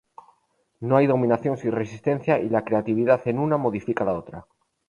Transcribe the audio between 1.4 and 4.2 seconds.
sin resistencia y la creatividad en una modifica la